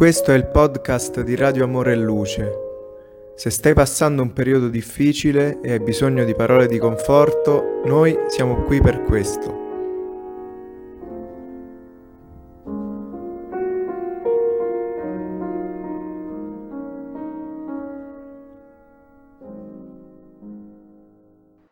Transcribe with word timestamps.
Questo 0.00 0.32
è 0.32 0.34
il 0.34 0.46
podcast 0.46 1.20
di 1.20 1.36
Radio 1.36 1.64
Amore 1.64 1.92
e 1.92 1.96
Luce. 1.96 2.52
Se 3.34 3.50
stai 3.50 3.74
passando 3.74 4.22
un 4.22 4.32
periodo 4.32 4.68
difficile 4.68 5.60
e 5.60 5.72
hai 5.72 5.80
bisogno 5.80 6.24
di 6.24 6.34
parole 6.34 6.68
di 6.68 6.78
conforto, 6.78 7.82
noi 7.84 8.18
siamo 8.28 8.62
qui 8.62 8.80
per 8.80 9.02
questo. 9.02 9.58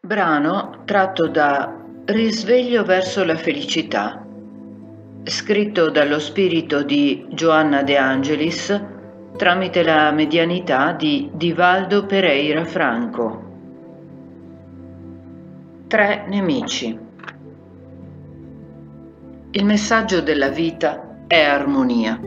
Brano 0.00 0.82
tratto 0.84 1.28
da 1.28 1.82
Risveglio 2.04 2.84
verso 2.84 3.24
la 3.24 3.36
felicità 3.36 4.27
scritto 5.28 5.90
dallo 5.90 6.18
spirito 6.18 6.82
di 6.82 7.26
Joanna 7.28 7.82
De 7.82 7.98
Angelis 7.98 8.84
tramite 9.36 9.82
la 9.82 10.10
medianità 10.10 10.92
di 10.92 11.30
Divaldo 11.32 12.06
Pereira 12.06 12.64
Franco. 12.64 13.42
Tre 15.86 16.24
nemici. 16.28 16.98
Il 19.50 19.64
messaggio 19.64 20.22
della 20.22 20.48
vita 20.48 21.24
è 21.26 21.42
armonia. 21.42 22.18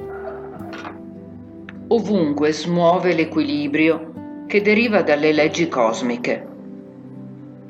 Ovunque 1.88 2.52
smuove 2.52 3.14
l'equilibrio 3.14 4.44
che 4.46 4.62
deriva 4.62 5.02
dalle 5.02 5.32
leggi 5.32 5.68
cosmiche. 5.68 6.48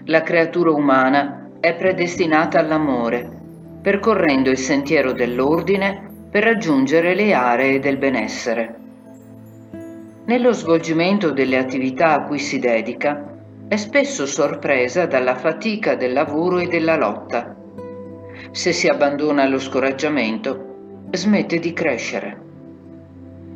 La 0.05 0.21
creatura 0.23 0.71
umana 0.71 1.51
è 1.61 1.73
predestinata 1.75 2.59
all'amore 2.59 3.39
percorrendo 3.81 4.49
il 4.49 4.57
sentiero 4.57 5.11
dell'ordine 5.11 6.09
per 6.29 6.43
raggiungere 6.43 7.15
le 7.15 7.33
aree 7.33 7.79
del 7.79 7.97
benessere. 7.97 8.75
Nello 10.25 10.53
svolgimento 10.53 11.31
delle 11.31 11.57
attività 11.57 12.13
a 12.13 12.23
cui 12.23 12.39
si 12.39 12.59
dedica, 12.59 13.27
è 13.67 13.75
spesso 13.75 14.25
sorpresa 14.25 15.05
dalla 15.05 15.35
fatica 15.35 15.95
del 15.95 16.13
lavoro 16.13 16.59
e 16.59 16.67
della 16.67 16.95
lotta. 16.95 17.55
Se 18.51 18.71
si 18.71 18.87
abbandona 18.87 19.43
allo 19.43 19.59
scoraggiamento, 19.59 21.07
smette 21.11 21.59
di 21.59 21.73
crescere. 21.73 22.39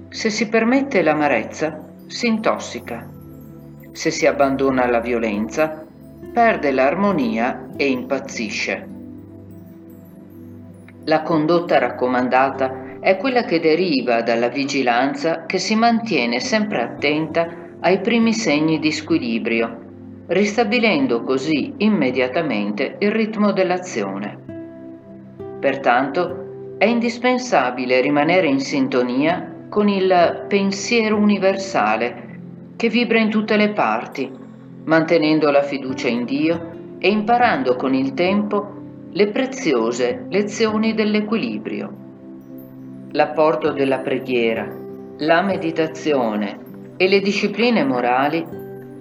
Se 0.10 0.30
si 0.30 0.48
permette 0.48 1.02
l'amarezza, 1.02 1.86
si 2.08 2.28
intossica. 2.28 3.08
Se 3.92 4.10
si 4.12 4.26
abbandona 4.26 4.84
alla 4.84 5.00
violenza, 5.00 5.86
perde 6.34 6.72
l'armonia 6.72 7.70
e 7.78 7.88
impazzisce. 7.90 8.95
La 11.08 11.22
condotta 11.22 11.78
raccomandata 11.78 13.00
è 13.00 13.18
quella 13.18 13.44
che 13.44 13.60
deriva 13.60 14.24
dalla 14.24 14.48
vigilanza 14.48 15.46
che 15.46 15.60
si 15.60 15.76
mantiene 15.76 16.40
sempre 16.40 16.82
attenta 16.82 17.48
ai 17.82 18.02
primi 18.02 18.34
segni 18.34 18.80
di 18.80 18.92
squilibrio, 18.92 19.82
ristabilendo 20.26 21.22
così 21.22 21.76
immediatamente 21.78 22.96
il 22.98 23.12
ritmo 23.12 23.52
dell'azione. 23.52 24.40
Pertanto 25.60 26.76
è 26.80 26.86
indispensabile 26.86 28.02
rimanere 28.02 28.48
in 28.48 28.60
sintonia 28.60 29.68
con 29.70 29.88
il 29.88 30.46
pensiero 30.48 31.18
universale 31.18 32.40
che 32.76 32.90
vibra 32.90 33.20
in 33.20 33.30
tutte 33.30 33.58
le 33.58 33.70
parti, 33.70 34.32
mantenendo 34.86 35.52
la 35.52 35.62
fiducia 35.62 36.08
in 36.08 36.26
Dio 36.26 36.72
e 36.98 37.10
imparando 37.10 37.76
con 37.76 37.94
il 37.94 38.16
tempo 38.16 38.76
le 39.16 39.28
preziose 39.28 40.26
lezioni 40.28 40.94
dell'equilibrio. 40.94 41.90
L'apporto 43.12 43.72
della 43.72 44.00
preghiera, 44.00 44.70
la 45.20 45.42
meditazione 45.42 46.60
e 46.98 47.08
le 47.08 47.22
discipline 47.22 47.86
morali 47.86 48.46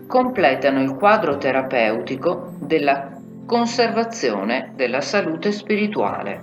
completano 0.06 0.80
il 0.80 0.94
quadro 0.94 1.36
terapeutico 1.36 2.52
della 2.60 3.10
conservazione 3.44 4.70
della 4.76 5.00
salute 5.00 5.50
spirituale. 5.50 6.42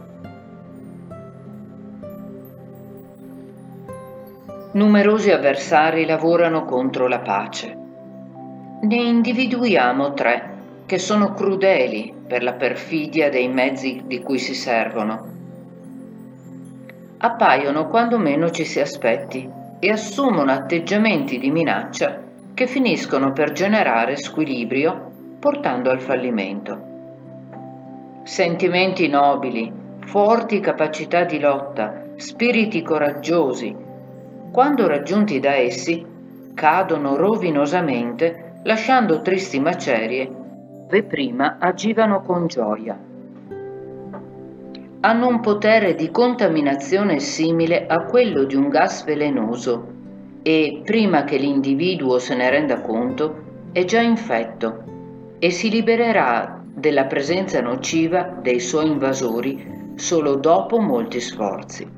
Numerosi 4.73 5.31
avversari 5.31 6.05
lavorano 6.05 6.65
contro 6.65 7.07
la 7.07 7.19
pace. 7.19 7.77
Ne 8.81 8.95
individuiamo 8.95 10.13
tre 10.13 10.50
che 10.91 10.99
sono 10.99 11.31
crudeli 11.33 12.13
per 12.27 12.43
la 12.43 12.51
perfidia 12.51 13.29
dei 13.29 13.47
mezzi 13.47 14.01
di 14.05 14.19
cui 14.19 14.37
si 14.37 14.53
servono. 14.53 15.25
Appaiono 17.19 17.87
quando 17.87 18.17
meno 18.17 18.49
ci 18.49 18.65
si 18.65 18.81
aspetti 18.81 19.49
e 19.79 19.89
assumono 19.89 20.51
atteggiamenti 20.51 21.39
di 21.39 21.49
minaccia 21.49 22.21
che 22.53 22.67
finiscono 22.67 23.31
per 23.31 23.53
generare 23.53 24.17
squilibrio 24.17 25.37
portando 25.39 25.91
al 25.91 26.01
fallimento. 26.01 26.81
Sentimenti 28.23 29.07
nobili, 29.07 29.71
forti 30.07 30.59
capacità 30.59 31.23
di 31.23 31.39
lotta, 31.39 32.03
spiriti 32.17 32.81
coraggiosi, 32.81 33.73
quando 34.51 34.87
raggiunti 34.87 35.39
da 35.39 35.55
essi, 35.55 36.05
cadono 36.53 37.15
rovinosamente 37.15 38.59
lasciando 38.63 39.21
tristi 39.21 39.57
macerie 39.61 40.39
prima 41.03 41.57
agivano 41.59 42.21
con 42.21 42.47
gioia. 42.47 42.99
Hanno 45.03 45.27
un 45.27 45.39
potere 45.39 45.95
di 45.95 46.11
contaminazione 46.11 47.19
simile 47.19 47.87
a 47.87 48.03
quello 48.03 48.43
di 48.43 48.55
un 48.55 48.69
gas 48.69 49.03
velenoso 49.03 49.87
e, 50.43 50.81
prima 50.85 51.23
che 51.23 51.37
l'individuo 51.37 52.19
se 52.19 52.35
ne 52.35 52.49
renda 52.49 52.81
conto, 52.81 53.35
è 53.71 53.83
già 53.85 54.01
infetto 54.01 54.83
e 55.39 55.49
si 55.49 55.69
libererà 55.69 56.61
della 56.73 57.05
presenza 57.05 57.61
nociva 57.61 58.37
dei 58.41 58.59
suoi 58.59 58.87
invasori 58.87 59.93
solo 59.95 60.35
dopo 60.35 60.79
molti 60.79 61.19
sforzi. 61.19 61.89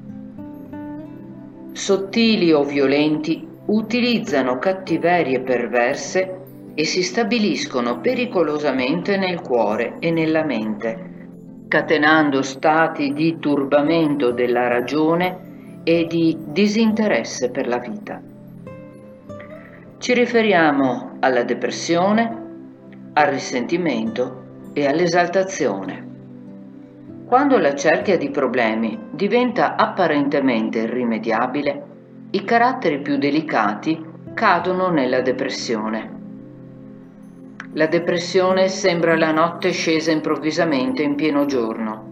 Sottili 1.74 2.52
o 2.52 2.64
violenti 2.64 3.48
utilizzano 3.66 4.60
cattiverie 4.60 5.42
perverse 5.42 6.43
e 6.76 6.86
si 6.86 7.04
stabiliscono 7.04 8.00
pericolosamente 8.00 9.18
nel 9.18 9.42
cuore 9.42 9.98
e 10.00 10.10
nella 10.12 10.44
mente, 10.44 11.12
catenando 11.68 12.42
stati 12.42 13.14
di 13.14 13.38
turbamento 13.40 14.32
della 14.32 14.68
ragione 14.68 15.82
e 15.84 16.08
di 16.08 16.36
disinteresse 16.48 17.52
per 17.52 17.68
la 17.68 17.78
vita. 17.78 18.22
Ci 19.98 20.14
riferiamo 20.14 21.18
alla 21.20 21.44
depressione, 21.44 22.42
al 23.14 23.28
risentimento 23.28 24.72
e 24.74 24.88
all'esaltazione. 24.88 26.12
Quando 27.26 27.58
la 27.58 27.74
cerchia 27.76 28.18
di 28.18 28.30
problemi 28.30 29.00
diventa 29.12 29.76
apparentemente 29.76 30.80
irrimediabile, 30.80 31.84
i 32.32 32.44
caratteri 32.44 33.00
più 33.00 33.18
delicati 33.18 34.04
cadono 34.34 34.90
nella 34.90 35.22
depressione 35.22 36.12
la 37.76 37.88
depressione 37.88 38.68
sembra 38.68 39.18
la 39.18 39.32
notte 39.32 39.72
scesa 39.72 40.12
improvvisamente 40.12 41.02
in 41.02 41.16
pieno 41.16 41.46
giorno. 41.46 42.12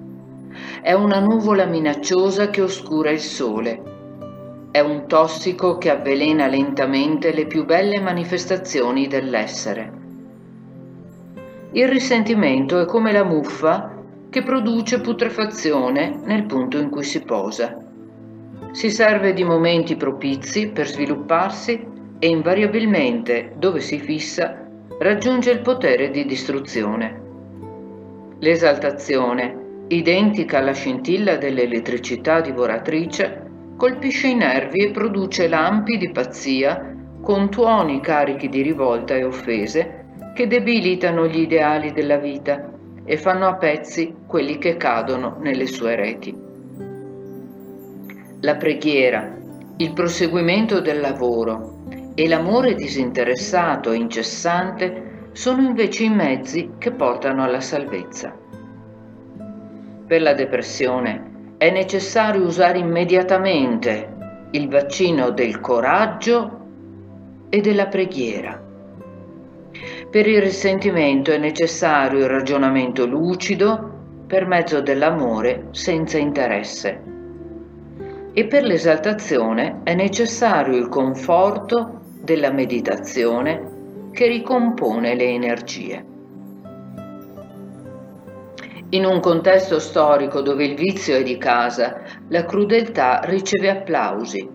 È 0.82 0.92
una 0.94 1.20
nuvola 1.20 1.66
minacciosa 1.66 2.50
che 2.50 2.62
oscura 2.62 3.12
il 3.12 3.20
sole. 3.20 3.82
È 4.72 4.80
un 4.80 5.06
tossico 5.08 5.78
che 5.78 5.92
avvelena 5.92 6.48
lentamente 6.48 7.32
le 7.32 7.46
più 7.46 7.66
belle 7.66 8.00
manifestazioni 8.00 9.08
dell'essere. 9.08 10.00
Il 11.74 11.88
risentimento 11.88 12.80
è 12.80 12.86
come 12.86 13.12
la 13.12 13.24
muffa 13.24 13.98
che 14.32 14.42
produce 14.42 15.00
putrefazione 15.00 16.22
nel 16.24 16.46
punto 16.46 16.80
in 16.80 16.90
cui 16.90 17.04
si 17.04 17.22
posa. 17.22 17.78
Si 18.72 18.90
serve 18.90 19.34
di 19.34 19.44
momenti 19.44 19.96
propizi 19.96 20.70
per 20.70 20.88
svilupparsi 20.88 21.86
e 22.18 22.28
invariabilmente 22.28 23.54
dove 23.58 23.80
si 23.80 24.00
fissa 24.00 24.61
raggiunge 25.02 25.50
il 25.50 25.62
potere 25.62 26.12
di 26.12 26.26
distruzione. 26.26 27.22
L'esaltazione, 28.38 29.86
identica 29.88 30.60
alla 30.60 30.74
scintilla 30.74 31.38
dell'elettricità 31.38 32.40
divoratrice, 32.40 33.50
colpisce 33.78 34.28
i 34.28 34.36
nervi 34.36 34.86
e 34.86 34.92
produce 34.92 35.48
lampi 35.48 35.98
di 35.98 36.12
pazzia 36.12 36.96
con 37.20 37.50
tuoni 37.50 38.00
carichi 38.00 38.48
di 38.48 38.62
rivolta 38.62 39.16
e 39.16 39.24
offese 39.24 40.06
che 40.36 40.46
debilitano 40.46 41.26
gli 41.26 41.40
ideali 41.40 41.92
della 41.94 42.18
vita 42.18 42.72
e 43.04 43.18
fanno 43.18 43.48
a 43.48 43.56
pezzi 43.56 44.14
quelli 44.28 44.60
che 44.60 44.78
cadono 44.78 45.38
nelle 45.40 45.66
sue 45.66 45.96
reti. 45.96 46.38
La 48.42 48.56
preghiera, 48.56 49.36
il 49.78 49.94
proseguimento 49.94 50.80
del 50.80 51.00
lavoro, 51.00 51.81
e 52.22 52.28
l'amore 52.28 52.76
disinteressato 52.76 53.92
e 53.92 53.96
incessante 53.96 55.30
sono 55.32 55.64
invece 55.64 56.04
i 56.04 56.10
mezzi 56.10 56.74
che 56.78 56.92
portano 56.92 57.44
alla 57.44 57.62
salvezza. 57.62 58.38
Per 60.06 60.22
la 60.22 60.34
depressione 60.36 61.56
è 61.58 61.72
necessario 61.72 62.44
usare 62.44 62.78
immediatamente 62.78 64.48
il 64.52 64.70
vaccino 64.70 65.32
del 65.32 65.60
coraggio 65.62 66.60
e 67.50 67.60
della 67.60 67.88
preghiera. 67.88 68.62
Per 70.12 70.28
il 70.28 70.42
risentimento 70.44 71.32
è 71.32 71.40
necessario 71.40 72.20
il 72.20 72.30
ragionamento 72.30 73.08
lucido 73.08 73.94
per 74.28 74.46
mezzo 74.46 74.80
dell'amore 74.80 75.70
senza 75.72 76.20
interesse. 76.20 77.02
E 78.32 78.46
per 78.46 78.64
l'esaltazione 78.64 79.80
è 79.82 79.96
necessario 79.96 80.78
il 80.78 80.88
conforto 80.88 81.96
della 82.22 82.52
meditazione 82.52 84.10
che 84.12 84.28
ricompone 84.28 85.16
le 85.16 85.26
energie. 85.26 86.06
In 88.90 89.06
un 89.06 89.20
contesto 89.22 89.80
storico 89.80 90.42
dove 90.42 90.66
il 90.66 90.76
vizio 90.76 91.16
è 91.16 91.24
di 91.24 91.38
casa, 91.38 92.02
la 92.28 92.44
crudeltà 92.44 93.22
riceve 93.24 93.70
applausi. 93.70 94.50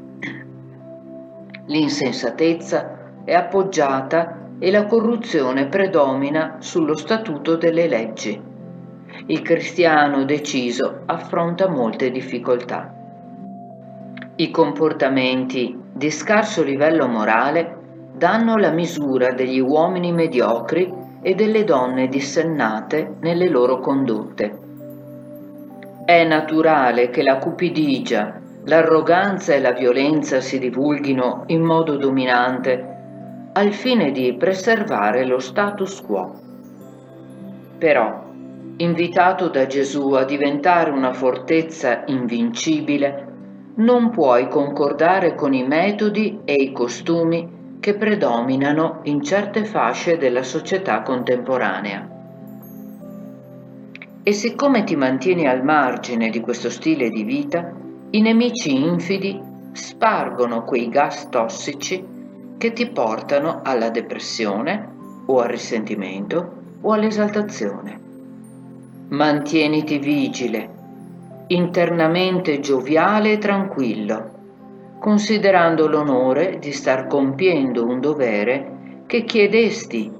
L'insensatezza 1.66 3.22
è 3.24 3.32
appoggiata 3.32 4.50
e 4.58 4.70
la 4.70 4.84
corruzione 4.84 5.68
predomina 5.68 6.56
sullo 6.60 6.94
statuto 6.94 7.56
delle 7.56 7.88
leggi. 7.88 8.40
Il 9.26 9.42
cristiano 9.42 10.24
deciso 10.24 11.02
affronta 11.06 11.68
molte 11.68 12.10
difficoltà. 12.10 12.92
I 14.36 14.50
comportamenti 14.50 15.84
di 15.96 16.10
scarso 16.10 16.62
livello 16.62 17.08
morale 17.08 18.10
danno 18.12 18.56
la 18.56 18.70
misura 18.70 19.32
degli 19.32 19.60
uomini 19.60 20.12
mediocri 20.12 20.92
e 21.22 21.34
delle 21.34 21.64
donne 21.64 22.08
dissennate 22.08 23.14
nelle 23.20 23.48
loro 23.48 23.80
condotte. 23.80 24.58
È 26.04 26.22
naturale 26.24 27.08
che 27.08 27.22
la 27.22 27.38
cupidigia, 27.38 28.38
l'arroganza 28.64 29.54
e 29.54 29.60
la 29.60 29.72
violenza 29.72 30.40
si 30.40 30.58
divulghino 30.58 31.44
in 31.46 31.62
modo 31.62 31.96
dominante 31.96 32.94
al 33.54 33.72
fine 33.72 34.12
di 34.12 34.36
preservare 34.36 35.24
lo 35.24 35.38
status 35.38 36.02
quo. 36.02 36.38
Però, 37.78 38.22
invitato 38.76 39.48
da 39.48 39.66
Gesù 39.66 40.12
a 40.12 40.24
diventare 40.24 40.90
una 40.90 41.14
fortezza 41.14 42.02
invincibile, 42.04 43.35
non 43.76 44.10
puoi 44.10 44.48
concordare 44.48 45.34
con 45.34 45.52
i 45.52 45.66
metodi 45.66 46.40
e 46.44 46.54
i 46.54 46.72
costumi 46.72 47.76
che 47.80 47.94
predominano 47.94 49.00
in 49.04 49.22
certe 49.22 49.64
fasce 49.64 50.16
della 50.16 50.42
società 50.42 51.02
contemporanea. 51.02 52.08
E 54.22 54.32
siccome 54.32 54.84
ti 54.84 54.96
mantieni 54.96 55.46
al 55.46 55.62
margine 55.62 56.30
di 56.30 56.40
questo 56.40 56.70
stile 56.70 57.10
di 57.10 57.22
vita, 57.22 57.72
i 58.10 58.20
nemici 58.20 58.74
infidi 58.74 59.40
spargono 59.72 60.64
quei 60.64 60.88
gas 60.88 61.28
tossici 61.28 62.04
che 62.56 62.72
ti 62.72 62.88
portano 62.88 63.60
alla 63.62 63.90
depressione 63.90 64.94
o 65.26 65.40
al 65.40 65.48
risentimento 65.48 66.52
o 66.80 66.92
all'esaltazione. 66.92 68.00
Mantieniti 69.10 69.98
vigile, 69.98 70.75
internamente 71.48 72.60
gioviale 72.60 73.32
e 73.32 73.38
tranquillo 73.38 74.34
considerando 74.98 75.86
l'onore 75.86 76.58
di 76.58 76.72
star 76.72 77.06
compiendo 77.06 77.86
un 77.86 78.00
dovere 78.00 79.04
che 79.06 79.24
chiedesti 79.24 80.12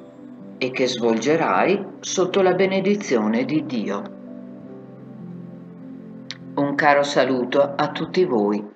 e 0.59 0.71
che 0.71 0.87
svolgerai 0.87 1.85
sotto 2.01 2.41
la 2.41 2.55
benedizione 2.55 3.45
di 3.45 3.67
Dio. 3.67 4.03
Un 6.55 6.75
caro 6.75 7.03
saluto 7.03 7.75
a 7.75 7.91
tutti 7.91 8.25
voi. 8.25 8.76